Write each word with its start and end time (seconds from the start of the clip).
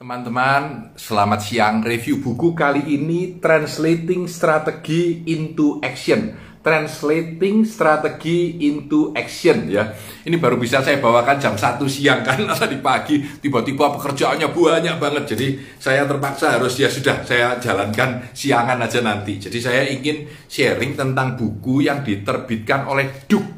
Teman-teman, 0.00 0.96
selamat 0.96 1.40
siang. 1.44 1.84
Review 1.84 2.24
buku 2.24 2.56
kali 2.56 2.96
ini 2.96 3.36
Translating 3.36 4.24
Strategy 4.32 5.28
into 5.28 5.76
Action. 5.84 6.32
Translating 6.64 7.68
Strategy 7.68 8.64
into 8.64 9.12
Action 9.12 9.68
ya. 9.68 9.92
Ini 10.24 10.40
baru 10.40 10.56
bisa 10.56 10.80
saya 10.80 10.96
bawakan 11.04 11.36
jam 11.36 11.52
1 11.52 11.84
siang 11.84 12.24
kan 12.24 12.40
tadi 12.48 12.80
pagi 12.80 13.20
tiba-tiba 13.44 13.92
pekerjaannya 14.00 14.48
banyak 14.48 14.96
banget. 14.96 15.36
Jadi 15.36 15.60
saya 15.76 16.08
terpaksa 16.08 16.56
harus 16.56 16.80
ya 16.80 16.88
sudah 16.88 17.20
saya 17.20 17.60
jalankan 17.60 18.32
siangan 18.32 18.80
aja 18.80 19.04
nanti. 19.04 19.36
Jadi 19.36 19.58
saya 19.60 19.84
ingin 19.84 20.24
sharing 20.48 20.96
tentang 20.96 21.36
buku 21.36 21.84
yang 21.84 22.00
diterbitkan 22.00 22.88
oleh 22.88 23.28
Duke. 23.28 23.52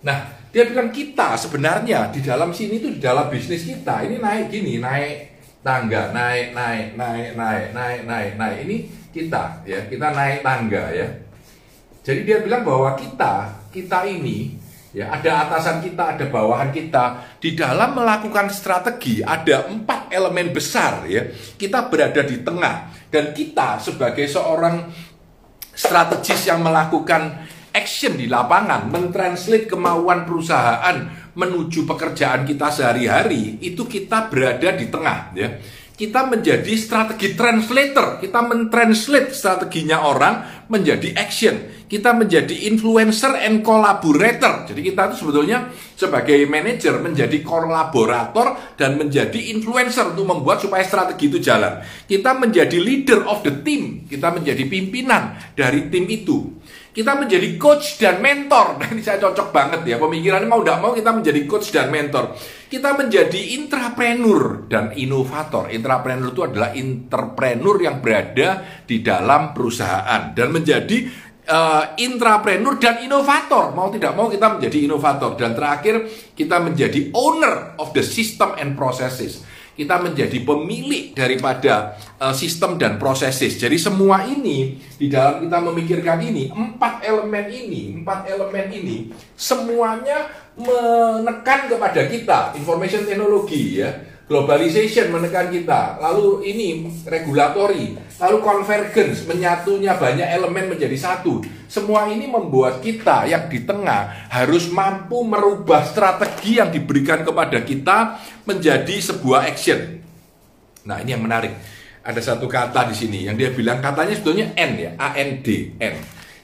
Nah, 0.00 0.40
dia 0.52 0.68
bilang 0.68 0.92
kita 0.92 1.32
sebenarnya 1.40 2.12
di 2.12 2.20
dalam 2.20 2.52
sini 2.52 2.76
itu 2.76 2.92
di 2.92 3.00
dalam 3.00 3.32
bisnis 3.32 3.64
kita 3.64 4.04
ini 4.04 4.20
naik 4.20 4.52
gini, 4.52 4.76
naik 4.76 5.32
tangga, 5.64 6.12
naik, 6.12 6.52
naik, 6.52 6.92
naik, 6.98 7.28
naik, 7.38 7.66
naik, 7.72 8.00
naik, 8.04 8.30
naik. 8.36 8.58
Ini 8.68 8.76
kita 9.08 9.64
ya, 9.64 9.80
kita 9.88 10.12
naik 10.12 10.44
tangga 10.44 10.92
ya. 10.92 11.08
Jadi 12.04 12.20
dia 12.28 12.44
bilang 12.44 12.68
bahwa 12.68 12.92
kita, 12.98 13.64
kita 13.72 14.04
ini 14.04 14.58
ya 14.92 15.08
ada 15.08 15.48
atasan 15.48 15.80
kita, 15.80 16.18
ada 16.18 16.28
bawahan 16.28 16.68
kita. 16.68 17.24
Di 17.40 17.56
dalam 17.56 17.96
melakukan 17.96 18.52
strategi 18.52 19.24
ada 19.24 19.72
empat 19.72 20.12
elemen 20.12 20.52
besar 20.52 21.08
ya. 21.08 21.32
Kita 21.32 21.88
berada 21.88 22.20
di 22.20 22.44
tengah 22.44 22.92
dan 23.08 23.32
kita 23.32 23.80
sebagai 23.80 24.28
seorang 24.28 24.84
strategis 25.72 26.44
yang 26.44 26.60
melakukan 26.60 27.48
action 27.72 28.20
di 28.20 28.28
lapangan, 28.28 28.88
mentranslate 28.92 29.66
kemauan 29.66 30.28
perusahaan 30.28 30.96
menuju 31.32 31.88
pekerjaan 31.88 32.44
kita 32.44 32.68
sehari-hari, 32.68 33.58
itu 33.64 33.88
kita 33.88 34.28
berada 34.28 34.76
di 34.76 34.86
tengah 34.92 35.18
ya. 35.32 35.48
Kita 35.92 36.24
menjadi 36.24 36.72
strategi 36.74 37.36
translator, 37.36 38.16
kita 38.18 38.40
mentranslate 38.42 39.30
strateginya 39.36 40.02
orang 40.08 40.66
menjadi 40.66 41.14
action. 41.14 41.84
Kita 41.86 42.16
menjadi 42.16 42.72
influencer 42.72 43.36
and 43.36 43.60
collaborator. 43.60 44.64
Jadi 44.66 44.80
kita 44.80 45.12
itu 45.12 45.16
sebetulnya 45.20 45.68
sebagai 45.92 46.48
manajer 46.48 46.96
menjadi 46.96 47.44
kolaborator 47.44 48.74
dan 48.80 48.96
menjadi 48.96 49.36
influencer 49.52 50.16
untuk 50.16 50.26
membuat 50.26 50.64
supaya 50.64 50.80
strategi 50.82 51.28
itu 51.28 51.38
jalan. 51.44 51.84
Kita 52.08 52.34
menjadi 52.40 52.80
leader 52.80 53.28
of 53.28 53.44
the 53.44 53.60
team, 53.60 54.08
kita 54.08 54.32
menjadi 54.32 54.64
pimpinan 54.64 55.36
dari 55.52 55.92
tim 55.92 56.08
itu 56.08 56.56
kita 56.92 57.16
menjadi 57.16 57.56
coach 57.56 57.96
dan 57.96 58.20
mentor. 58.20 58.76
Nah, 58.76 58.88
ini 58.92 59.00
saya 59.00 59.16
cocok 59.16 59.48
banget 59.48 59.80
ya. 59.88 59.96
Pemikirannya 59.96 60.48
mau 60.48 60.60
tidak 60.60 60.78
mau 60.84 60.92
kita 60.92 61.10
menjadi 61.10 61.40
coach 61.48 61.72
dan 61.72 61.88
mentor. 61.88 62.36
Kita 62.68 62.92
menjadi 62.96 63.40
intrapreneur 63.56 64.68
dan 64.68 64.92
inovator. 64.92 65.72
Intrapreneur 65.72 66.32
itu 66.32 66.42
adalah 66.44 66.70
entrepreneur 66.76 67.76
yang 67.80 67.96
berada 68.04 68.48
di 68.84 69.00
dalam 69.00 69.56
perusahaan 69.56 70.32
dan 70.36 70.48
menjadi 70.52 70.98
uh, 71.48 71.96
intrapreneur 71.96 72.76
dan 72.76 73.00
inovator. 73.00 73.72
Mau 73.72 73.88
tidak 73.88 74.12
mau 74.12 74.28
kita 74.28 74.60
menjadi 74.60 74.78
inovator 74.84 75.36
dan 75.36 75.56
terakhir 75.56 76.04
kita 76.36 76.60
menjadi 76.60 77.08
owner 77.16 77.76
of 77.80 77.96
the 77.96 78.04
system 78.04 78.52
and 78.60 78.76
processes 78.76 79.44
kita 79.72 79.98
menjadi 80.04 80.38
pemilik 80.44 81.16
daripada 81.16 81.96
uh, 82.20 82.34
sistem 82.36 82.76
dan 82.76 83.00
prosesis. 83.00 83.56
Jadi 83.56 83.80
semua 83.80 84.28
ini 84.28 84.76
di 85.00 85.08
dalam 85.08 85.48
kita 85.48 85.58
memikirkan 85.64 86.18
ini 86.20 86.52
empat 86.52 87.02
elemen 87.02 87.46
ini, 87.48 87.82
empat 88.02 88.28
elemen 88.28 88.66
ini 88.68 88.96
semuanya 89.32 90.28
menekan 90.52 91.72
kepada 91.72 92.04
kita 92.12 92.52
information 92.52 93.08
teknologi 93.08 93.80
ya 93.80 94.11
globalization 94.32 95.12
menekan 95.12 95.52
kita, 95.52 96.00
lalu 96.00 96.40
ini 96.48 96.88
regulatori, 97.04 97.92
lalu 98.16 98.36
convergence 98.40 99.28
menyatunya 99.28 99.92
banyak 100.00 100.24
elemen 100.24 100.72
menjadi 100.72 100.96
satu. 100.96 101.44
Semua 101.68 102.08
ini 102.08 102.24
membuat 102.24 102.80
kita 102.80 103.28
yang 103.28 103.52
di 103.52 103.60
tengah 103.60 104.32
harus 104.32 104.72
mampu 104.72 105.20
merubah 105.20 105.84
strategi 105.84 106.56
yang 106.56 106.72
diberikan 106.72 107.20
kepada 107.28 107.60
kita 107.60 108.16
menjadi 108.48 108.96
sebuah 109.12 109.44
action. 109.52 110.00
Nah, 110.88 111.04
ini 111.04 111.12
yang 111.12 111.20
menarik. 111.20 111.52
Ada 112.02 112.34
satu 112.34 112.48
kata 112.48 112.88
di 112.88 112.96
sini 112.96 113.28
yang 113.28 113.36
dia 113.36 113.52
bilang 113.52 113.78
katanya 113.84 114.16
sebetulnya 114.16 114.56
N 114.56 114.72
ya, 114.74 114.90
A 114.96 115.14
N 115.14 115.38
D 115.44 115.76
N. 115.76 115.94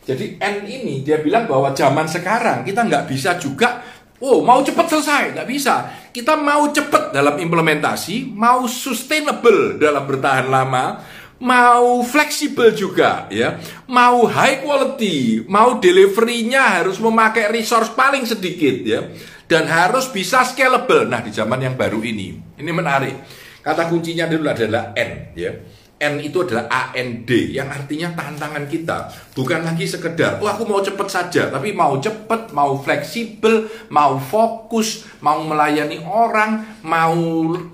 Jadi 0.04 0.38
N 0.38 0.56
ini 0.68 1.02
dia 1.02 1.18
bilang 1.18 1.50
bahwa 1.50 1.74
zaman 1.74 2.06
sekarang 2.06 2.62
kita 2.62 2.86
nggak 2.86 3.10
bisa 3.10 3.34
juga 3.40 3.82
Oh, 4.18 4.42
mau 4.42 4.66
cepat 4.66 4.90
selesai, 4.90 5.30
nggak 5.38 5.48
bisa. 5.48 5.74
Kita 6.10 6.34
mau 6.34 6.66
cepat 6.74 7.14
dalam 7.14 7.38
implementasi, 7.38 8.34
mau 8.34 8.66
sustainable 8.66 9.78
dalam 9.78 10.02
bertahan 10.10 10.50
lama, 10.50 10.98
mau 11.38 12.02
fleksibel 12.02 12.74
juga, 12.74 13.30
ya, 13.30 13.62
mau 13.86 14.26
high 14.26 14.66
quality, 14.66 15.46
mau 15.46 15.78
deliverynya 15.78 16.82
harus 16.82 16.98
memakai 16.98 17.46
resource 17.46 17.94
paling 17.94 18.26
sedikit, 18.26 18.76
ya, 18.82 19.06
dan 19.46 19.70
harus 19.70 20.10
bisa 20.10 20.42
scalable. 20.42 21.06
Nah, 21.06 21.22
di 21.22 21.30
zaman 21.30 21.62
yang 21.62 21.78
baru 21.78 22.02
ini, 22.02 22.58
ini 22.58 22.70
menarik. 22.74 23.14
Kata 23.62 23.86
kuncinya 23.86 24.26
dulu 24.26 24.50
adalah 24.50 24.98
N, 24.98 25.30
ya. 25.38 25.54
N 25.98 26.22
itu 26.22 26.46
adalah 26.46 26.70
AND 26.70 27.26
yang 27.26 27.66
artinya 27.66 28.14
tantangan 28.14 28.70
kita. 28.70 29.10
Bukan 29.34 29.66
lagi 29.66 29.82
sekedar 29.82 30.38
oh 30.38 30.46
aku 30.46 30.62
mau 30.62 30.78
cepet 30.78 31.08
saja 31.10 31.42
tapi 31.50 31.74
mau 31.74 31.98
cepet 31.98 32.54
mau 32.54 32.78
fleksibel 32.78 33.66
mau 33.90 34.18
fokus 34.18 35.06
mau 35.18 35.42
melayani 35.42 35.98
orang 36.06 36.82
mau 36.86 37.14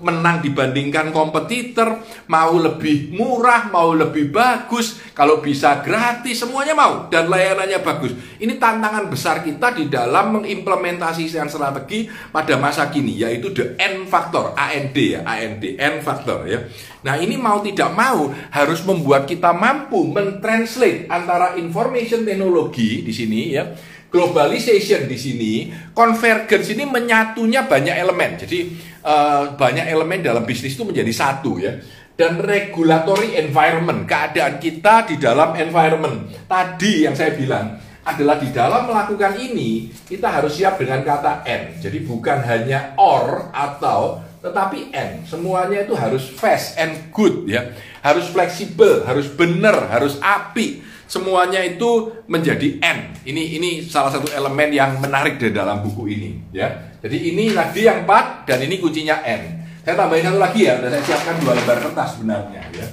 menang 0.01 0.41
dibandingkan 0.41 1.13
kompetitor 1.13 2.01
mau 2.25 2.57
lebih 2.57 3.13
murah 3.13 3.69
mau 3.69 3.93
lebih 3.93 4.33
bagus. 4.33 4.97
Kalau 5.13 5.39
bisa 5.39 5.85
gratis 5.85 6.41
semuanya 6.41 6.73
mau 6.73 7.05
dan 7.07 7.29
layanannya 7.29 7.79
bagus. 7.85 8.17
Ini 8.41 8.57
tantangan 8.57 9.07
besar 9.07 9.45
kita 9.45 9.71
di 9.77 9.87
dalam 9.87 10.41
mengimplementasikan 10.41 11.47
strategi 11.47 12.09
pada 12.33 12.57
masa 12.57 12.89
kini 12.89 13.21
yaitu 13.21 13.53
the 13.53 13.77
N 13.77 14.09
factor 14.09 14.57
AND 14.57 14.97
ya 14.97 15.21
AND 15.23 15.61
N 15.61 15.95
factor 16.01 16.43
ya 16.49 16.59
nah 17.05 17.21
ini 17.21 17.37
mau 17.37 17.61
tidak 17.61 17.93
mau 17.93 18.33
harus 18.49 18.81
membuat 18.81 19.29
kita 19.29 19.53
mampu 19.53 20.01
mentranslate 20.09 21.05
antara 21.05 21.53
information 21.53 22.25
teknologi 22.25 23.05
di 23.05 23.13
sini 23.13 23.53
ya, 23.53 23.69
globalization 24.15 25.05
di 25.11 25.17
sini, 25.19 25.53
convergence 25.91 26.71
ini 26.71 26.87
menyatunya 26.87 27.67
banyak 27.67 27.95
elemen. 27.99 28.31
Jadi 28.39 28.59
uh, 29.03 29.53
banyak 29.59 29.85
elemen 29.91 30.23
dalam 30.23 30.47
bisnis 30.47 30.73
itu 30.73 30.87
menjadi 30.87 31.11
satu 31.11 31.59
ya. 31.59 31.75
Dan 32.15 32.39
regulatory 32.39 33.35
environment, 33.35 34.07
keadaan 34.07 34.55
kita 34.55 35.03
di 35.03 35.19
dalam 35.19 35.51
environment. 35.59 36.47
Tadi 36.47 37.03
yang 37.03 37.11
saya 37.11 37.35
bilang, 37.35 37.75
adalah 38.07 38.39
di 38.39 38.55
dalam 38.55 38.87
melakukan 38.87 39.35
ini 39.35 39.91
kita 39.91 40.31
harus 40.31 40.55
siap 40.55 40.79
dengan 40.79 41.03
kata 41.03 41.43
N. 41.43 41.83
Jadi 41.83 42.07
bukan 42.07 42.39
hanya 42.45 42.95
or 42.95 43.51
atau 43.51 44.23
tetapi 44.45 44.93
N. 44.93 45.25
Semuanya 45.25 45.81
itu 45.81 45.97
harus 45.97 46.29
fast 46.29 46.77
and 46.77 47.09
good 47.09 47.49
ya. 47.49 47.73
Harus 48.05 48.29
fleksibel, 48.29 49.01
harus 49.01 49.25
benar, 49.33 49.89
harus 49.89 50.21
api. 50.21 50.85
Semuanya 51.09 51.65
itu 51.65 52.13
menjadi 52.29 52.77
N. 52.85 53.17
Ini 53.25 53.57
ini 53.57 53.69
salah 53.81 54.13
satu 54.13 54.29
elemen 54.29 54.69
yang 54.69 55.01
menarik 55.01 55.41
di 55.41 55.49
dalam 55.49 55.81
buku 55.81 56.05
ini 56.13 56.31
ya. 56.53 56.69
Jadi 57.01 57.33
ini 57.33 57.49
tadi 57.49 57.89
yang 57.89 58.05
4 58.05 58.45
dan 58.45 58.61
ini 58.61 58.77
kuncinya 58.77 59.25
N. 59.25 59.65
Saya 59.81 59.97
tambahin 59.97 60.29
satu 60.29 60.41
lagi 60.41 60.65
ya, 60.65 60.81
saya 60.81 61.01
siapkan 61.01 61.37
dua 61.41 61.53
lembar 61.57 61.77
kertas 61.77 62.17
sebenarnya 62.17 62.61
ya. 62.73 62.87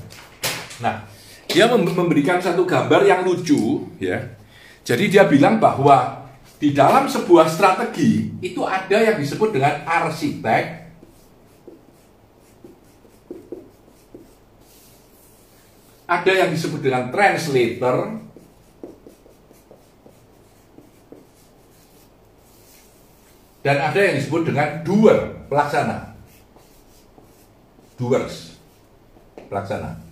Nah, 0.85 1.09
dia 1.49 1.65
memberikan 1.73 2.37
satu 2.37 2.69
gambar 2.69 3.05
yang 3.05 3.25
lucu 3.25 3.89
ya 3.97 4.21
jadi 4.83 5.05
dia 5.07 5.25
bilang 5.31 5.63
bahwa 5.63 6.27
di 6.59 6.75
dalam 6.75 7.07
sebuah 7.07 7.47
strategi 7.47 8.35
itu 8.43 8.63
ada 8.67 8.99
yang 8.99 9.19
disebut 9.19 9.55
dengan 9.55 9.83
arsitek, 9.87 10.82
ada 16.07 16.33
yang 16.33 16.51
disebut 16.51 16.81
dengan 16.83 17.09
translator, 17.09 18.19
dan 23.63 23.77
ada 23.79 24.01
yang 24.03 24.15
disebut 24.19 24.43
dengan 24.51 24.83
doer, 24.83 25.47
pelaksana. 25.47 26.19
Doers, 27.95 28.59
pelaksana. 29.47 30.03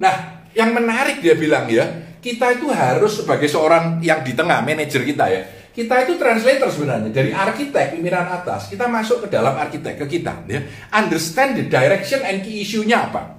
Nah, 0.00 0.14
yang 0.56 0.72
menarik 0.72 1.20
dia 1.20 1.36
bilang 1.36 1.68
ya, 1.68 2.16
kita 2.24 2.56
itu 2.56 2.72
harus 2.72 3.20
sebagai 3.20 3.46
seorang 3.46 4.00
yang 4.00 4.24
di 4.24 4.32
tengah, 4.32 4.64
manajer 4.64 5.04
kita 5.04 5.24
ya, 5.28 5.42
kita 5.76 6.08
itu 6.08 6.16
translator 6.16 6.72
sebenarnya 6.72 7.12
dari 7.12 7.36
arsitek 7.36 7.92
pimpinan 7.92 8.32
atas 8.32 8.72
kita 8.72 8.88
masuk 8.88 9.28
ke 9.28 9.36
dalam 9.36 9.52
arsitek 9.60 10.00
ke 10.00 10.06
kita 10.08 10.48
ya 10.48 10.64
understand 10.88 11.60
the 11.60 11.68
direction 11.68 12.24
and 12.24 12.40
key 12.40 12.64
issue-nya 12.64 13.12
apa 13.12 13.35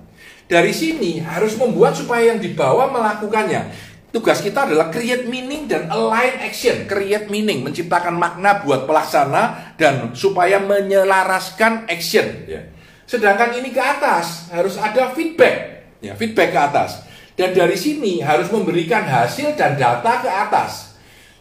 dari 0.47 0.71
sini 0.71 1.19
harus 1.19 1.59
membuat 1.59 1.99
supaya 1.99 2.31
yang 2.31 2.39
dibawa 2.39 2.87
melakukannya. 2.87 3.67
Tugas 4.07 4.39
kita 4.39 4.63
adalah 4.63 4.87
create 4.87 5.27
meaning 5.27 5.67
dan 5.67 5.91
align 5.91 6.39
action. 6.39 6.87
Create 6.87 7.27
meaning 7.27 7.67
menciptakan 7.67 8.15
makna 8.15 8.63
buat 8.63 8.87
pelaksana 8.87 9.75
dan 9.75 10.15
supaya 10.15 10.63
menyelaraskan 10.63 11.91
action. 11.91 12.47
Ya. 12.47 12.63
Sedangkan 13.03 13.59
ini 13.59 13.75
ke 13.75 13.83
atas 13.83 14.47
harus 14.47 14.79
ada 14.79 15.11
feedback. 15.11 15.83
Ya 15.99 16.15
feedback 16.15 16.55
ke 16.55 16.59
atas. 16.59 17.03
Dan 17.35 17.51
dari 17.51 17.75
sini 17.75 18.23
harus 18.23 18.47
memberikan 18.47 19.03
hasil 19.03 19.53
dan 19.59 19.75
data 19.75 20.23
ke 20.23 20.31
atas. 20.31 20.87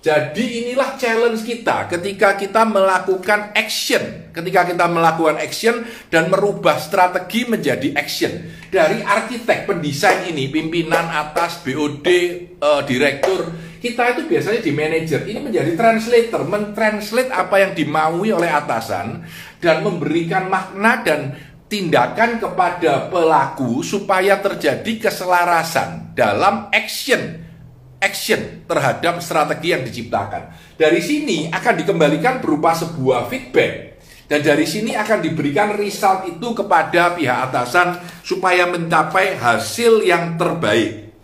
Jadi 0.06 0.62
inilah 0.62 0.94
challenge 0.94 1.42
kita 1.42 1.90
ketika 1.90 2.38
kita 2.38 2.62
melakukan 2.62 3.50
action, 3.58 4.30
ketika 4.30 4.62
kita 4.62 4.86
melakukan 4.86 5.34
action 5.34 5.82
dan 6.14 6.30
merubah 6.30 6.78
strategi 6.78 7.42
menjadi 7.42 7.90
action. 7.98 8.30
Dari 8.76 9.00
arsitek 9.00 9.64
pendesain 9.64 10.28
ini, 10.28 10.52
pimpinan 10.52 11.08
atas, 11.08 11.64
BOD, 11.64 12.04
uh, 12.04 12.12
eh, 12.60 12.80
direktur, 12.84 13.48
kita 13.80 14.12
itu 14.12 14.28
biasanya 14.28 14.60
di 14.60 14.68
manajer 14.68 15.24
ini 15.24 15.40
menjadi 15.40 15.72
translator, 15.72 16.44
mentranslate 16.44 17.32
apa 17.32 17.56
yang 17.56 17.72
dimaui 17.72 18.36
oleh 18.36 18.52
atasan 18.52 19.24
dan 19.64 19.80
memberikan 19.80 20.52
makna 20.52 21.00
dan 21.00 21.32
tindakan 21.72 22.36
kepada 22.36 23.08
pelaku 23.08 23.80
supaya 23.80 24.44
terjadi 24.44 25.08
keselarasan 25.08 26.12
dalam 26.12 26.68
action 26.68 27.48
action 27.96 28.68
terhadap 28.68 29.24
strategi 29.24 29.72
yang 29.72 29.88
diciptakan. 29.88 30.52
Dari 30.76 31.00
sini 31.00 31.48
akan 31.48 31.74
dikembalikan 31.80 32.44
berupa 32.44 32.76
sebuah 32.76 33.24
feedback 33.32 33.95
dan 34.26 34.42
dari 34.42 34.66
sini 34.66 34.98
akan 34.98 35.22
diberikan 35.22 35.78
result 35.78 36.26
itu 36.26 36.50
kepada 36.50 37.14
pihak 37.14 37.50
atasan 37.50 37.94
supaya 38.26 38.66
mencapai 38.66 39.38
hasil 39.38 40.02
yang 40.02 40.34
terbaik. 40.34 41.14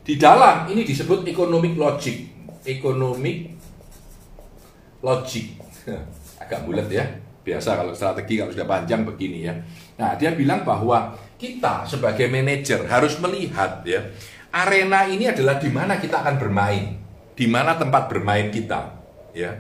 Di 0.03 0.19
dalam 0.19 0.67
ini 0.71 0.83
disebut 0.83 1.23
economic 1.27 1.79
logic. 1.79 2.17
Economic 2.67 3.55
logic. 5.03 5.47
Agak 6.43 6.67
bulat 6.67 6.91
ya. 6.91 7.07
Biasa 7.43 7.75
kalau 7.75 7.91
strategi 7.91 8.39
kalau 8.39 8.55
sudah 8.55 8.67
panjang 8.67 9.03
begini 9.03 9.47
ya. 9.47 9.55
Nah, 9.99 10.15
dia 10.15 10.31
bilang 10.35 10.63
bahwa 10.63 11.15
kita 11.39 11.83
sebagai 11.87 12.31
manajer 12.31 12.87
harus 12.87 13.19
melihat 13.19 13.83
ya 13.83 13.99
arena 14.53 15.09
ini 15.09 15.33
adalah 15.33 15.57
di 15.57 15.73
mana 15.73 15.97
kita 15.97 16.21
akan 16.21 16.37
bermain, 16.37 17.01
di 17.33 17.49
mana 17.49 17.75
tempat 17.81 18.13
bermain 18.13 18.53
kita, 18.53 18.93
ya. 19.33 19.57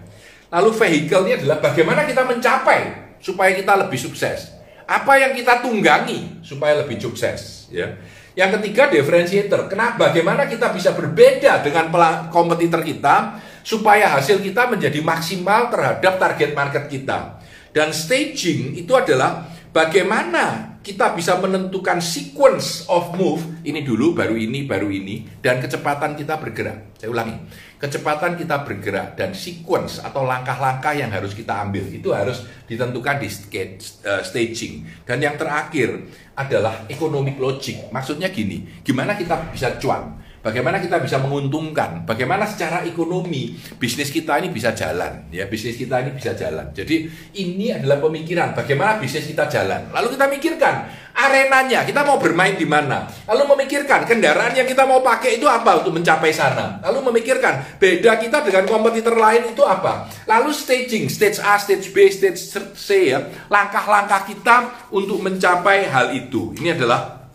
Lalu 0.52 0.70
vehicle 0.76 1.24
ini 1.24 1.32
adalah 1.40 1.64
bagaimana 1.64 2.04
kita 2.04 2.28
mencapai 2.28 3.16
supaya 3.16 3.56
kita 3.56 3.72
lebih 3.80 3.96
sukses. 3.96 4.52
Apa 4.84 5.16
yang 5.16 5.32
kita 5.32 5.64
tunggangi 5.64 6.44
supaya 6.44 6.84
lebih 6.84 7.00
sukses, 7.00 7.72
ya. 7.72 7.96
Yang 8.32 8.60
ketiga 8.60 8.88
differentiator. 8.88 9.68
Kenapa? 9.68 10.08
Bagaimana 10.08 10.48
kita 10.48 10.72
bisa 10.72 10.96
berbeda 10.96 11.60
dengan 11.60 11.92
kompetitor 12.32 12.80
kita 12.80 13.36
supaya 13.60 14.08
hasil 14.08 14.40
kita 14.40 14.72
menjadi 14.72 15.04
maksimal 15.04 15.68
terhadap 15.68 16.16
target 16.16 16.50
market 16.56 16.88
kita. 16.88 17.36
Dan 17.72 17.92
staging 17.92 18.76
itu 18.76 18.92
adalah 18.96 19.48
bagaimana 19.72 20.71
kita 20.82 21.14
bisa 21.14 21.38
menentukan 21.38 22.02
sequence 22.02 22.90
of 22.90 23.14
move 23.14 23.40
ini 23.62 23.86
dulu 23.86 24.18
baru 24.18 24.34
ini 24.34 24.66
baru 24.66 24.90
ini 24.90 25.38
dan 25.38 25.62
kecepatan 25.62 26.18
kita 26.18 26.42
bergerak. 26.42 26.98
Saya 26.98 27.14
ulangi 27.14 27.38
kecepatan 27.82 28.38
kita 28.38 28.62
bergerak 28.62 29.18
dan 29.18 29.34
sequence 29.34 29.98
atau 29.98 30.22
langkah-langkah 30.22 30.94
yang 30.94 31.10
harus 31.10 31.34
kita 31.34 31.66
ambil 31.66 31.82
itu 31.90 32.14
harus 32.14 32.46
ditentukan 32.70 33.18
di 33.18 33.26
eh, 33.26 34.22
staging. 34.22 35.02
Dan 35.02 35.18
yang 35.18 35.34
terakhir 35.34 36.06
adalah 36.38 36.86
economic 36.86 37.42
logic. 37.42 37.90
Maksudnya 37.90 38.30
gini 38.30 38.82
gimana 38.86 39.18
kita 39.18 39.50
bisa 39.50 39.74
cuan 39.82 40.21
Bagaimana 40.42 40.82
kita 40.82 40.98
bisa 40.98 41.22
menguntungkan? 41.22 42.02
Bagaimana 42.02 42.42
secara 42.50 42.82
ekonomi 42.82 43.54
bisnis 43.78 44.10
kita 44.10 44.42
ini 44.42 44.50
bisa 44.50 44.74
jalan? 44.74 45.30
Ya, 45.30 45.46
bisnis 45.46 45.78
kita 45.78 46.02
ini 46.02 46.18
bisa 46.18 46.34
jalan. 46.34 46.74
Jadi 46.74 47.06
ini 47.38 47.70
adalah 47.70 48.02
pemikiran 48.02 48.50
bagaimana 48.50 48.98
bisnis 48.98 49.30
kita 49.30 49.46
jalan. 49.46 49.94
Lalu 49.94 50.18
kita 50.18 50.26
mikirkan 50.26 50.74
arenanya, 51.14 51.86
kita 51.86 52.02
mau 52.02 52.18
bermain 52.18 52.58
di 52.58 52.66
mana. 52.66 53.06
Lalu 53.30 53.54
memikirkan 53.54 54.02
kendaraan 54.02 54.50
yang 54.58 54.66
kita 54.66 54.82
mau 54.82 54.98
pakai 54.98 55.38
itu 55.38 55.46
apa 55.46 55.78
untuk 55.78 55.94
mencapai 55.94 56.34
sana. 56.34 56.82
Lalu 56.90 57.14
memikirkan 57.14 57.78
beda 57.78 58.18
kita 58.18 58.42
dengan 58.42 58.66
kompetitor 58.66 59.14
lain 59.14 59.54
itu 59.54 59.62
apa. 59.62 60.10
Lalu 60.26 60.50
staging, 60.50 61.06
stage 61.06 61.38
A, 61.38 61.54
stage 61.54 61.94
B, 61.94 62.10
stage 62.10 62.42
C 62.74 63.14
ya. 63.14 63.22
Langkah-langkah 63.46 64.26
kita 64.26 64.90
untuk 64.90 65.22
mencapai 65.22 65.86
hal 65.86 66.10
itu. 66.18 66.50
Ini 66.58 66.74
adalah 66.74 67.30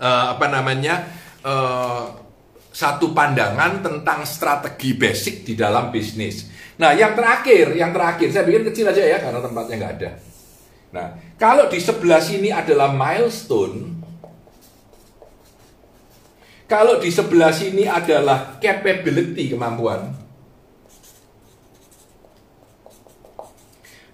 uh, 0.00 0.40
apa 0.40 0.48
namanya 0.48 1.04
uh, 1.44 2.29
satu 2.80 3.12
pandangan 3.12 3.84
tentang 3.84 4.24
strategi 4.24 4.96
basic 4.96 5.44
di 5.44 5.52
dalam 5.52 5.92
bisnis. 5.92 6.48
Nah, 6.80 6.96
yang 6.96 7.12
terakhir, 7.12 7.76
yang 7.76 7.92
terakhir, 7.92 8.32
saya 8.32 8.48
bikin 8.48 8.64
kecil 8.72 8.88
aja 8.88 9.04
ya 9.04 9.18
karena 9.20 9.44
tempatnya 9.44 9.74
nggak 9.76 9.94
ada. 10.00 10.10
Nah, 10.96 11.06
kalau 11.36 11.68
di 11.68 11.76
sebelah 11.76 12.24
sini 12.24 12.48
adalah 12.48 12.88
milestone, 12.88 14.00
kalau 16.64 16.96
di 16.96 17.12
sebelah 17.12 17.52
sini 17.52 17.84
adalah 17.84 18.56
capability 18.56 19.52
kemampuan, 19.52 20.16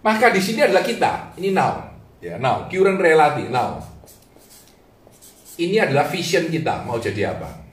maka 0.03 0.27
di 0.35 0.43
sini 0.43 0.67
adalah 0.67 0.83
kita. 0.83 1.39
Ini 1.39 1.55
now, 1.55 1.87
ya 2.19 2.35
now, 2.43 2.67
current 2.67 2.99
reality 2.99 3.47
now. 3.47 3.79
Ini 5.57 5.87
adalah 5.87 6.11
vision 6.11 6.51
kita 6.51 6.83
mau 6.83 6.99
jadi 6.99 7.31
apa. 7.31 7.66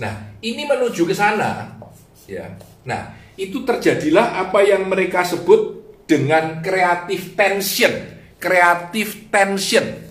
Nah, 0.00 0.40
ini 0.40 0.64
menuju 0.64 1.04
ke 1.04 1.12
sana, 1.12 1.76
ya. 2.24 2.56
Nah, 2.88 3.12
itu 3.36 3.62
terjadilah 3.68 4.40
apa 4.40 4.64
yang 4.64 4.88
mereka 4.88 5.22
sebut 5.22 5.80
dengan 6.08 6.64
kreatif 6.64 7.36
tension, 7.36 7.92
kreatif 8.40 9.28
tension. 9.28 10.08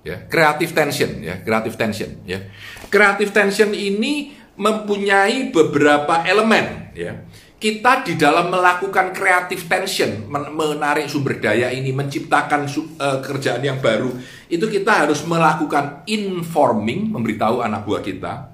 Ya, 0.00 0.16
kreatif 0.32 0.72
tension 0.72 1.20
ya, 1.20 1.44
kreatif 1.44 1.76
tension 1.76 2.24
ya. 2.24 2.40
Kreatif 2.88 3.36
tension 3.36 3.76
ini 3.76 4.32
mempunyai 4.56 5.52
beberapa 5.52 6.24
elemen 6.24 6.96
ya. 6.96 7.20
Kita 7.60 8.00
di 8.00 8.16
dalam 8.16 8.48
melakukan 8.48 9.12
kreatif 9.12 9.68
tension, 9.68 10.24
menarik 10.32 11.12
sumber 11.12 11.36
daya 11.36 11.68
ini, 11.68 11.92
menciptakan 11.92 12.64
uh, 12.64 13.20
kerjaan 13.20 13.60
yang 13.60 13.84
baru, 13.84 14.08
itu 14.48 14.64
kita 14.64 15.04
harus 15.04 15.20
melakukan 15.28 16.00
informing, 16.08 17.12
memberitahu 17.12 17.60
anak 17.60 17.84
buah 17.84 18.00
kita, 18.00 18.48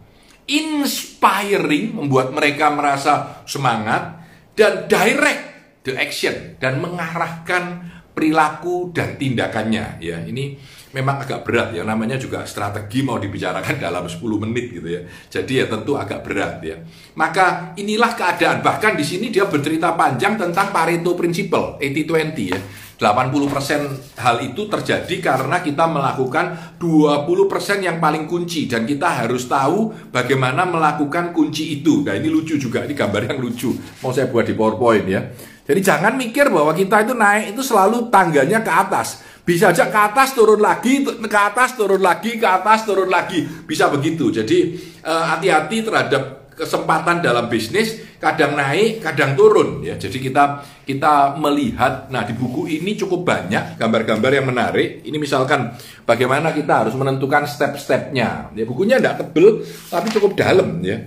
inspiring, 0.50 2.02
membuat 2.02 2.34
mereka 2.34 2.74
merasa 2.74 3.46
semangat, 3.46 4.26
dan 4.58 4.90
direct 4.90 5.42
the 5.86 5.94
action 5.94 6.58
dan 6.58 6.82
mengarahkan 6.82 7.86
perilaku 8.10 8.90
dan 8.90 9.14
tindakannya 9.14 10.02
ya. 10.02 10.18
Ini 10.18 10.58
memang 10.96 11.20
agak 11.20 11.44
berat 11.44 11.76
ya 11.76 11.84
namanya 11.84 12.16
juga 12.16 12.48
strategi 12.48 13.04
mau 13.04 13.20
dibicarakan 13.20 13.76
dalam 13.84 14.08
10 14.08 14.16
menit 14.48 14.72
gitu 14.72 14.88
ya 14.88 15.04
jadi 15.28 15.52
ya 15.52 15.64
tentu 15.68 15.92
agak 16.00 16.24
berat 16.24 16.64
ya 16.64 16.80
maka 17.20 17.76
inilah 17.76 18.16
keadaan 18.16 18.64
bahkan 18.64 18.96
di 18.96 19.04
sini 19.04 19.28
dia 19.28 19.44
bercerita 19.44 19.92
panjang 19.92 20.40
tentang 20.40 20.72
Pareto 20.72 21.12
Principle 21.12 21.76
80-20 21.76 22.52
ya 22.56 22.60
80% 22.96 24.16
hal 24.24 24.36
itu 24.40 24.62
terjadi 24.72 25.20
karena 25.20 25.60
kita 25.60 25.84
melakukan 25.84 26.80
20% 26.80 27.84
yang 27.84 28.00
paling 28.00 28.24
kunci 28.24 28.64
dan 28.64 28.88
kita 28.88 29.20
harus 29.20 29.44
tahu 29.44 29.92
bagaimana 30.08 30.64
melakukan 30.64 31.36
kunci 31.36 31.76
itu. 31.76 32.00
Nah, 32.00 32.16
ini 32.16 32.32
lucu 32.32 32.56
juga, 32.56 32.88
ini 32.88 32.96
gambar 32.96 33.28
yang 33.28 33.36
lucu. 33.36 33.76
Mau 34.00 34.16
saya 34.16 34.32
buat 34.32 34.48
di 34.48 34.56
PowerPoint 34.56 35.04
ya. 35.12 35.20
Jadi 35.68 35.80
jangan 35.84 36.16
mikir 36.16 36.48
bahwa 36.48 36.72
kita 36.72 37.04
itu 37.04 37.12
naik 37.12 37.52
itu 37.52 37.60
selalu 37.60 38.08
tangganya 38.08 38.64
ke 38.64 38.72
atas. 38.72 39.20
Bisa 39.46 39.70
aja 39.70 39.86
ke 39.86 39.94
atas 39.94 40.34
turun 40.34 40.58
lagi, 40.58 41.06
ke 41.06 41.38
atas 41.38 41.78
turun 41.78 42.02
lagi, 42.02 42.34
ke 42.34 42.48
atas 42.50 42.82
turun 42.82 43.06
lagi. 43.06 43.46
Bisa 43.46 43.86
begitu. 43.86 44.34
Jadi 44.34 44.74
eh, 45.06 45.24
hati-hati 45.30 45.86
terhadap 45.86 46.50
kesempatan 46.56 47.22
dalam 47.22 47.46
bisnis 47.46 48.18
kadang 48.18 48.58
naik, 48.58 49.04
kadang 49.04 49.38
turun 49.38 49.86
ya. 49.86 49.94
Jadi 49.94 50.18
kita 50.18 50.66
kita 50.82 51.38
melihat 51.38 52.10
nah 52.10 52.26
di 52.26 52.34
buku 52.34 52.66
ini 52.66 52.98
cukup 52.98 53.22
banyak 53.22 53.78
gambar-gambar 53.78 54.30
yang 54.34 54.50
menarik. 54.50 55.06
Ini 55.06 55.14
misalkan 55.14 55.78
bagaimana 56.02 56.50
kita 56.50 56.82
harus 56.82 56.98
menentukan 56.98 57.46
step-stepnya. 57.46 58.50
Ya 58.50 58.64
bukunya 58.66 58.98
tidak 58.98 59.22
tebel 59.22 59.62
tapi 59.86 60.10
cukup 60.10 60.34
dalam 60.34 60.82
ya. 60.82 60.98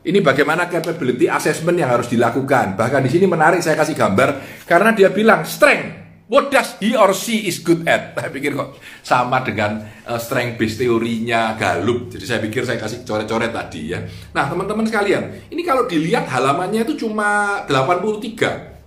Ini 0.00 0.22
bagaimana 0.22 0.70
capability 0.70 1.26
assessment 1.26 1.76
yang 1.76 1.90
harus 1.90 2.06
dilakukan. 2.06 2.78
Bahkan 2.78 3.00
di 3.02 3.10
sini 3.10 3.26
menarik 3.26 3.60
saya 3.66 3.74
kasih 3.74 3.98
gambar 3.98 4.62
karena 4.64 4.94
dia 4.94 5.10
bilang 5.10 5.42
strength 5.42 6.09
What 6.30 6.54
does 6.54 6.78
he 6.78 6.94
or 6.94 7.10
she 7.10 7.50
is 7.50 7.58
good 7.58 7.82
at? 7.90 8.14
Saya 8.14 8.30
pikir 8.30 8.54
kok 8.54 8.78
sama 9.02 9.42
dengan 9.42 9.82
uh, 10.06 10.14
strength 10.14 10.62
based 10.62 10.78
teorinya 10.78 11.58
Galup. 11.58 12.06
Jadi 12.06 12.22
saya 12.22 12.38
pikir 12.38 12.62
saya 12.62 12.78
kasih 12.78 13.02
coret-coret 13.02 13.50
tadi 13.50 13.90
ya. 13.90 13.98
Nah, 14.30 14.46
teman-teman 14.46 14.86
sekalian, 14.86 15.50
ini 15.50 15.66
kalau 15.66 15.90
dilihat 15.90 16.30
halamannya 16.30 16.86
itu 16.86 17.02
cuma 17.02 17.66
83. 17.66 18.79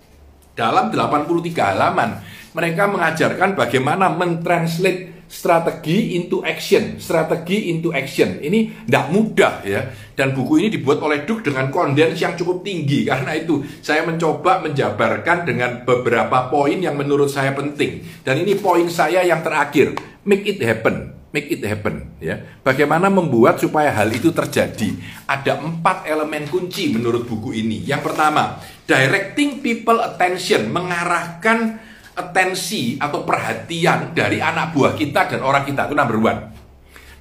Dalam 0.53 0.93
83 0.93 1.73
halaman, 1.73 2.21
mereka 2.53 2.85
mengajarkan 2.85 3.57
bagaimana 3.57 4.13
mentranslate 4.13 5.25
strategi 5.25 6.13
into 6.13 6.45
action, 6.45 7.01
strategi 7.01 7.73
into 7.73 7.89
action. 7.89 8.37
Ini 8.37 8.85
tidak 8.85 9.05
mudah 9.09 9.65
ya. 9.65 9.89
Dan 10.13 10.37
buku 10.37 10.61
ini 10.61 10.69
dibuat 10.69 11.01
oleh 11.01 11.25
Duk 11.25 11.41
dengan 11.41 11.73
kondens 11.73 12.21
yang 12.21 12.37
cukup 12.37 12.61
tinggi. 12.61 13.01
Karena 13.09 13.33
itu 13.33 13.65
saya 13.81 14.05
mencoba 14.05 14.61
menjabarkan 14.61 15.49
dengan 15.49 15.81
beberapa 15.81 16.53
poin 16.53 16.77
yang 16.77 16.93
menurut 16.93 17.33
saya 17.33 17.57
penting. 17.57 18.05
Dan 18.21 18.45
ini 18.45 18.53
poin 18.53 18.85
saya 18.93 19.25
yang 19.25 19.41
terakhir, 19.41 19.97
make 20.21 20.45
it 20.45 20.61
happen. 20.61 21.22
Make 21.33 21.49
it 21.49 21.65
happen, 21.65 22.13
ya. 22.21 22.37
Bagaimana 22.61 23.09
membuat 23.09 23.57
supaya 23.57 23.89
hal 23.89 24.13
itu 24.13 24.29
terjadi? 24.29 24.93
Ada 25.25 25.57
empat 25.65 26.05
elemen 26.05 26.45
kunci 26.45 26.93
menurut 26.93 27.25
buku 27.25 27.57
ini. 27.57 27.81
Yang 27.81 28.13
pertama, 28.13 28.61
directing 28.85 29.65
people 29.65 29.97
attention, 29.97 30.69
mengarahkan 30.69 31.81
atensi 32.13 33.01
atau 33.01 33.25
perhatian 33.25 34.13
dari 34.13 34.37
anak 34.37 34.77
buah 34.77 34.93
kita 34.93 35.33
dan 35.33 35.41
orang 35.41 35.65
kita 35.65 35.89
itu 35.89 35.97
number 35.97 36.21
one. 36.21 36.39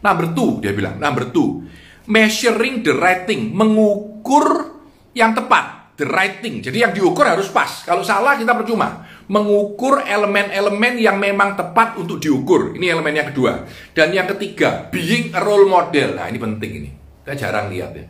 Number 0.02 0.34
two 0.34 0.58
dia 0.58 0.74
bilang 0.74 0.98
number 0.98 1.30
two 1.30 1.62
measuring 2.10 2.82
the 2.82 2.90
writing 2.90 3.54
mengukur 3.54 4.76
yang 5.14 5.30
tepat 5.30 5.94
the 5.94 6.02
writing 6.10 6.58
jadi 6.58 6.90
yang 6.90 6.92
diukur 6.92 7.22
harus 7.22 7.46
pas 7.54 7.86
kalau 7.86 8.02
salah 8.02 8.34
kita 8.34 8.50
percuma 8.50 9.06
mengukur 9.32 10.04
elemen-elemen 10.04 11.00
yang 11.00 11.16
memang 11.16 11.56
tepat 11.56 11.96
untuk 11.96 12.20
diukur 12.20 12.76
ini 12.76 12.92
elemen 12.92 13.16
yang 13.16 13.28
kedua 13.32 13.64
dan 13.96 14.12
yang 14.12 14.28
ketiga 14.28 14.92
being 14.92 15.32
a 15.32 15.40
role 15.40 15.64
model 15.64 16.20
nah 16.20 16.28
ini 16.28 16.36
penting 16.36 16.72
ini 16.84 16.90
kita 17.24 17.48
jarang 17.48 17.72
lihat 17.72 17.96
ya 17.96 18.06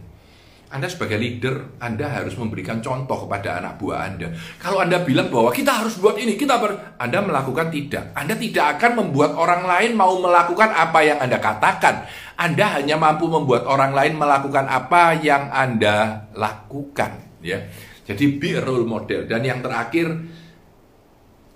anda 0.73 0.89
sebagai 0.89 1.21
leader, 1.21 1.77
Anda 1.85 2.09
harus 2.09 2.33
memberikan 2.33 2.81
contoh 2.81 3.29
kepada 3.29 3.61
anak 3.61 3.77
buah 3.77 4.09
Anda. 4.09 4.33
Kalau 4.57 4.81
Anda 4.81 5.05
bilang 5.05 5.29
bahwa 5.29 5.53
kita 5.53 5.85
harus 5.85 6.01
buat 6.01 6.17
ini, 6.17 6.41
kita 6.41 6.57
ber... 6.57 6.97
Anda 6.97 7.21
melakukan 7.21 7.69
tidak. 7.69 8.17
Anda 8.17 8.33
tidak 8.41 8.81
akan 8.81 9.05
membuat 9.05 9.37
orang 9.37 9.69
lain 9.69 9.93
mau 9.93 10.17
melakukan 10.17 10.73
apa 10.73 11.05
yang 11.05 11.21
Anda 11.21 11.37
katakan. 11.45 12.09
Anda 12.41 12.81
hanya 12.81 12.97
mampu 12.97 13.29
membuat 13.29 13.69
orang 13.69 13.93
lain 13.93 14.17
melakukan 14.17 14.65
apa 14.65 15.21
yang 15.21 15.53
Anda 15.53 16.25
lakukan. 16.33 17.37
Ya, 17.45 17.69
jadi 18.09 18.41
be 18.41 18.57
a 18.57 18.65
role 18.65 18.89
model. 18.89 19.29
Dan 19.29 19.45
yang 19.45 19.61
terakhir, 19.61 20.09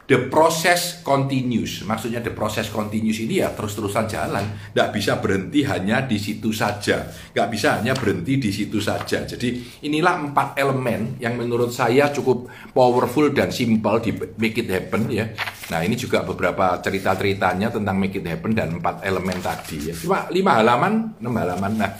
the 0.06 0.30
process 0.30 1.02
continues. 1.02 1.82
Maksudnya 1.82 2.22
the 2.22 2.30
process 2.30 2.70
continues 2.70 3.18
ini 3.18 3.42
ya 3.42 3.50
terus-terusan 3.52 4.06
jalan. 4.06 4.46
Nggak 4.72 4.88
bisa 4.94 5.18
berhenti 5.18 5.66
hanya 5.66 6.06
di 6.06 6.16
situ 6.16 6.54
saja. 6.54 7.10
Nggak 7.34 7.48
bisa 7.50 7.82
hanya 7.82 7.92
berhenti 7.92 8.38
di 8.38 8.50
situ 8.54 8.78
saja. 8.78 9.26
Jadi 9.26 9.82
inilah 9.82 10.30
empat 10.30 10.54
elemen 10.58 11.18
yang 11.18 11.34
menurut 11.34 11.74
saya 11.74 12.14
cukup 12.14 12.46
powerful 12.70 13.34
dan 13.34 13.50
simple 13.50 13.98
di 13.98 14.14
make 14.38 14.62
it 14.62 14.70
happen 14.70 15.10
ya. 15.10 15.26
Nah 15.74 15.82
ini 15.82 15.98
juga 15.98 16.22
beberapa 16.22 16.78
cerita-ceritanya 16.78 17.74
tentang 17.74 17.98
make 17.98 18.14
it 18.14 18.26
happen 18.26 18.54
dan 18.54 18.78
empat 18.78 19.02
elemen 19.02 19.42
tadi 19.42 19.90
ya. 19.90 19.94
Cuma 19.98 20.30
lima 20.30 20.62
halaman, 20.62 21.18
enam 21.18 21.34
halaman. 21.34 21.72
Nah 21.74 21.92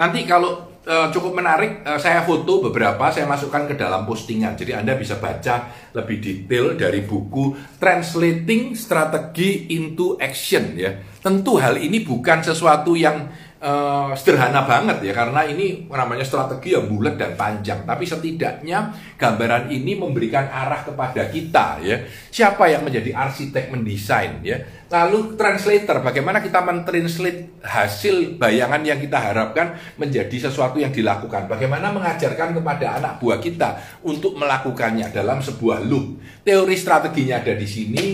nanti 0.00 0.24
kalau 0.24 0.69
uh, 0.86 1.08
cukup 1.12 1.36
menarik. 1.36 1.84
Uh, 1.84 1.98
saya 2.00 2.24
foto 2.24 2.64
beberapa, 2.70 3.10
saya 3.12 3.28
masukkan 3.28 3.68
ke 3.68 3.74
dalam 3.76 4.06
postingan. 4.08 4.56
Jadi 4.56 4.72
Anda 4.76 4.96
bisa 4.96 5.20
baca 5.20 5.68
lebih 5.92 6.16
detail 6.22 6.78
dari 6.78 7.04
buku 7.04 7.56
Translating 7.76 8.78
Strategy 8.78 9.74
into 9.74 10.16
Action 10.20 10.78
ya. 10.78 10.96
Tentu 11.20 11.60
hal 11.60 11.76
ini 11.76 12.00
bukan 12.00 12.40
sesuatu 12.40 12.96
yang 12.96 13.28
uh, 13.60 14.10
sederhana 14.16 14.64
banget 14.64 15.04
ya 15.04 15.12
karena 15.12 15.44
ini 15.46 15.86
namanya 15.86 16.24
strategi 16.24 16.74
yang 16.74 16.88
bulat 16.88 17.20
dan 17.20 17.36
panjang. 17.36 17.84
Tapi 17.84 18.04
setidaknya 18.08 18.92
gambaran 19.20 19.68
ini 19.70 19.94
memberikan 19.94 20.48
arah 20.48 20.82
kepada 20.82 21.28
kita 21.28 21.78
ya. 21.84 21.96
Siapa 22.32 22.66
yang 22.72 22.82
menjadi 22.82 23.14
arsitek 23.14 23.70
mendesain 23.70 24.40
ya? 24.42 24.58
Lalu 24.90 25.38
translator 25.38 26.02
bagaimana 26.02 26.42
kita 26.42 26.66
mentranslate 26.66 27.62
hasil 27.62 28.34
bayangan 28.42 28.82
yang 28.82 28.98
kita 28.98 29.22
harapkan 29.22 29.78
menjadi 29.94 30.50
sesuatu 30.50 30.82
yang 30.82 30.90
dilakukan? 30.90 31.46
Bagaimana 31.46 31.94
mengajarkan 31.94 32.58
kepada 32.58 32.98
anak 32.98 33.22
buah 33.22 33.38
kita 33.38 34.02
untuk 34.02 34.34
melakukannya 34.34 35.14
dalam 35.14 35.38
sebuah 35.38 35.86
loop? 35.86 36.18
Teori 36.42 36.74
strateginya 36.74 37.38
ada 37.38 37.54
di 37.54 37.68
sini 37.70 38.06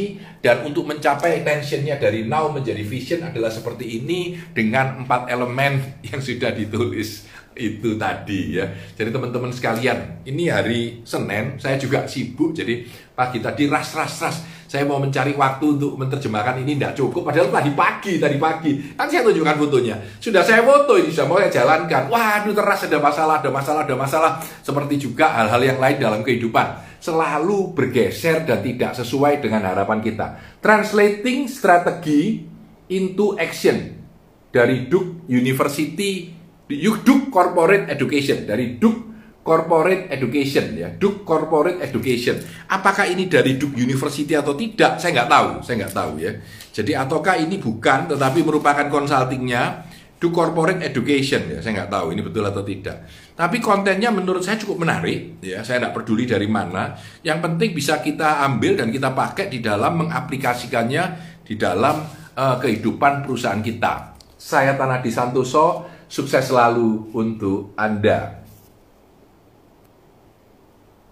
dan 0.44 0.62
untuk 0.62 0.86
mencapai 0.86 1.42
tensionnya 1.42 1.96
dari 1.96 2.28
now 2.28 2.52
menjadi 2.52 2.82
vision 2.84 3.24
adalah 3.26 3.50
seperti 3.50 4.02
ini 4.02 4.36
dengan 4.52 5.04
empat 5.04 5.28
elemen 5.32 5.80
yang 6.08 6.20
sudah 6.20 6.52
ditulis 6.52 7.26
itu 7.56 7.96
tadi 7.96 8.60
ya. 8.60 8.68
Jadi 8.92 9.08
teman-teman 9.08 9.48
sekalian, 9.48 10.22
ini 10.28 10.52
hari 10.52 11.00
Senin 11.08 11.56
saya 11.56 11.80
juga 11.80 12.04
sibuk 12.04 12.52
jadi 12.52 12.84
pagi 13.16 13.40
tadi 13.40 13.64
ras 13.66 13.96
ras 13.96 14.14
ras. 14.20 14.36
Saya 14.66 14.82
mau 14.82 14.98
mencari 15.00 15.32
waktu 15.32 15.78
untuk 15.78 15.96
menerjemahkan 15.96 16.58
ini 16.60 16.76
tidak 16.76 16.98
cukup 16.98 17.24
padahal 17.24 17.48
tadi 17.48 17.72
pagi 17.72 18.12
tadi 18.20 18.36
pagi. 18.36 18.92
Kan 18.92 19.08
saya 19.08 19.24
tunjukkan 19.24 19.56
fotonya. 19.56 19.96
Sudah 20.20 20.44
saya 20.44 20.60
foto 20.60 21.00
ini 21.00 21.08
sudah 21.08 21.26
mau 21.26 21.40
saya 21.40 21.50
jalankan. 21.64 22.12
Waduh 22.12 22.52
teras 22.52 22.84
ada 22.84 22.98
masalah 23.00 23.40
ada 23.40 23.50
masalah 23.50 23.80
ada 23.88 23.96
masalah. 23.96 24.32
Seperti 24.60 25.00
juga 25.00 25.32
hal-hal 25.32 25.62
yang 25.64 25.78
lain 25.80 25.96
dalam 25.96 26.20
kehidupan 26.20 26.85
selalu 26.98 27.76
bergeser 27.76 28.44
dan 28.44 28.60
tidak 28.64 28.92
sesuai 28.96 29.40
dengan 29.44 29.64
harapan 29.66 30.02
kita 30.02 30.58
translating 30.60 31.46
strategi 31.46 32.42
into 32.90 33.34
action 33.36 33.96
dari 34.50 34.88
Duke 34.88 35.28
University 35.28 36.32
Duke 36.66 37.30
Corporate 37.30 37.86
Education 37.92 38.42
dari 38.48 38.78
Duke 38.80 39.06
Corporate 39.46 40.10
Education 40.10 40.74
ya, 40.74 40.90
Duke 40.90 41.22
Corporate 41.22 41.78
Education. 41.78 42.34
Apakah 42.66 43.06
ini 43.06 43.30
dari 43.30 43.54
Duke 43.54 43.78
University 43.78 44.34
atau 44.34 44.58
tidak? 44.58 44.98
Saya 44.98 45.22
nggak 45.22 45.30
tahu, 45.30 45.48
saya 45.62 45.74
nggak 45.86 45.94
tahu 45.94 46.12
ya. 46.18 46.32
Jadi 46.74 46.92
ataukah 46.98 47.38
ini 47.38 47.62
bukan, 47.62 48.10
tetapi 48.10 48.42
merupakan 48.42 48.90
consultingnya 48.90 49.86
Duke 50.18 50.34
Corporate 50.34 50.82
Education 50.82 51.46
ya, 51.46 51.62
saya 51.62 51.78
nggak 51.78 51.94
tahu 51.94 52.06
ini 52.10 52.26
betul 52.26 52.42
atau 52.42 52.66
tidak. 52.66 53.06
Tapi 53.36 53.60
kontennya 53.60 54.08
menurut 54.08 54.40
saya 54.40 54.56
cukup 54.56 54.88
menarik 54.88 55.44
ya, 55.44 55.60
saya 55.60 55.76
tidak 55.84 56.00
peduli 56.00 56.24
dari 56.24 56.48
mana. 56.48 56.96
Yang 57.20 57.38
penting 57.44 57.70
bisa 57.76 58.00
kita 58.00 58.40
ambil 58.48 58.80
dan 58.80 58.88
kita 58.88 59.12
pakai 59.12 59.52
di 59.52 59.60
dalam 59.60 60.08
mengaplikasikannya 60.08 61.04
di 61.44 61.60
dalam 61.60 62.00
uh, 62.32 62.56
kehidupan 62.56 63.28
perusahaan 63.28 63.60
kita. 63.60 64.16
Saya 64.40 64.72
Tanah 64.72 65.04
Santoso, 65.12 65.84
sukses 66.08 66.48
selalu 66.48 67.12
untuk 67.12 67.76
Anda. 67.76 68.45